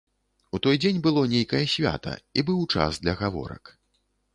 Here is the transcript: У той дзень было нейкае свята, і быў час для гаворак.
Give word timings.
У 0.57 0.61
той 0.65 0.79
дзень 0.85 1.01
было 1.09 1.21
нейкае 1.35 1.63
свята, 1.75 2.17
і 2.37 2.41
быў 2.51 2.67
час 2.77 2.93
для 3.05 3.13
гаворак. 3.25 3.77